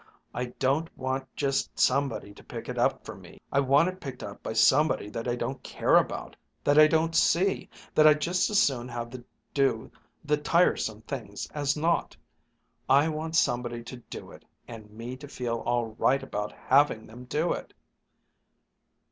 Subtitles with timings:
[0.33, 3.39] "I don't want just somebody to pick it up for me.
[3.51, 7.13] I want it picked up by somebody that I don't care about, that I don't
[7.15, 9.13] see, that I'd just as soon have
[9.53, 9.91] do
[10.25, 12.17] the tiresome things as not.
[12.89, 17.25] I want somebody to do it, and me to feel all right about having them
[17.25, 17.71] do it!"